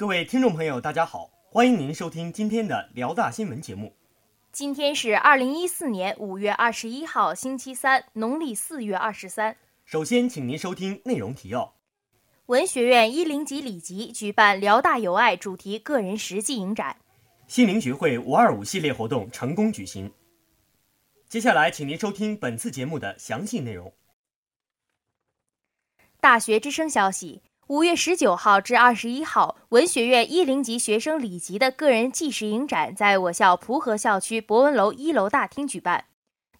[0.00, 3.94] 各位听众朋友，大家好，欢迎您收听今天的辽大新闻节目。
[4.50, 9.58] 今天是二零一四年五月二十一号，星期三，农历四月二十三。
[9.84, 11.74] 首先，请您收听内容提要：
[12.46, 16.96] 文学院一零级里级举办“辽大有爱”主题个人实际影展，
[17.46, 20.10] 心灵学会“五二五”系列活动成功举行。
[21.28, 23.92] 接下来，请您收听本次节目的详细内容。
[26.22, 27.42] 大学之声消息。
[27.70, 36.06] 五月十九号至二十一号，文学院一零级学生李吉的个人纪实影展在我校蒲河校区博文楼一楼大厅举办。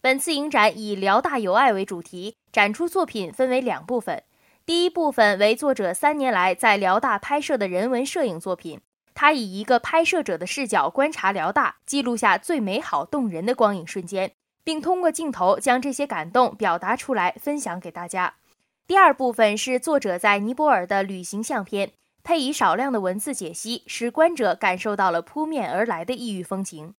[0.01, 4.23] 本次影展以“辽大有爱”为主题，展出作品分为两部分。
[4.65, 8.81] 第一部分为作者三年来在辽大拍摄的人文摄影作品，
[9.13, 14.31] 他以一个拍摄者的视角观察辽大，记录下最美好动人的光影瞬间，
[14.63, 18.35] 并通过镜头将这些感动表达出来，分享给大家。
[18.91, 21.93] 第二部分是作者在尼泊尔的旅行相片，
[22.25, 26.95] 配以少量的文字解析，使观者感受到了扑面而来的异域风情。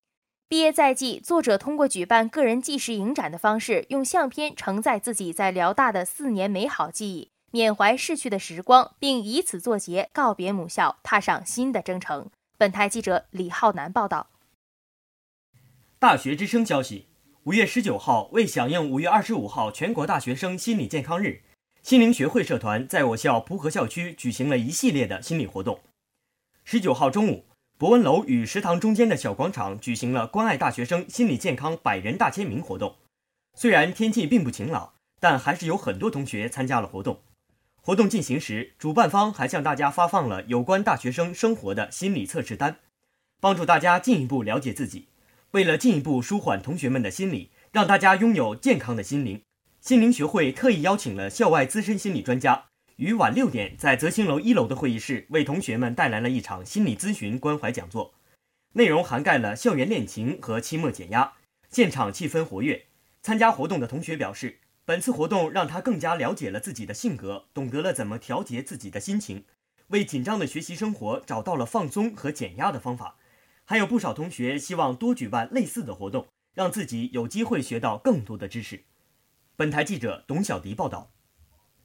[0.48, 12.30] 毕业在即，作者通过举办个人纪实影展的方式，用相片承载自己在辽大的四年美好记忆，缅怀逝去的时光，并以此作结，告别母校，踏上新的征程。
[12.58, 14.28] 本台记者李浩南报道。
[16.00, 17.08] 大学之声消息：
[17.44, 21.42] 五月十九号，为响应五月二十五号全国大学生心理健康日。
[21.84, 25.80] 心灵学会社团在我校蒲河校区举行了一系列的心理活动。
[26.64, 27.46] 十九号中午，
[27.78, 32.98] 博文楼与食堂中间的小广场举行了关爱大学生心理健康百人大签名活动。
[33.56, 37.22] 虽然天气并不晴朗，但还是有很多同学参加了活动。
[37.82, 42.78] 活动进行时，主办方还向大家发放了有关大学生生活的心理测试单，
[43.40, 45.08] 帮助大家进一步了解自己。
[45.52, 49.42] 为了进一步舒缓同学们的心理，让大家拥有健康的心灵。
[49.82, 52.66] 心灵学会特意邀请了校外资深心理专家，
[52.98, 58.14] 于晚六点在泽兴楼一楼的会议室为同学们带来了一场心理咨询关怀讲座，
[58.74, 61.34] 内容涵盖了校园恋情和期末减压，
[61.72, 62.86] 现场气氛活跃。
[63.24, 69.46] 参加活动的同学表示，本次活动让他更加了解了自己的性格，懂得了怎么调节自己的心情，
[69.88, 73.16] 为紧张的学习生活找到了放松和减压的方法。
[73.66, 78.84] 还有不少同学希望多举办类似的活动，让自己有机会学到更多的知识。
[79.62, 81.12] 本台记者董小迪报道，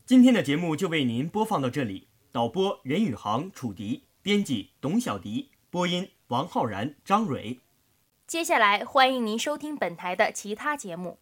[0.06, 2.08] 今天的节目就为您播放到这里。
[2.32, 7.60] 导播任宇航、楚迪，编辑董小迪，播音王浩然、张蕊。
[8.26, 11.18] 接下来欢迎您收听本台的其他节目。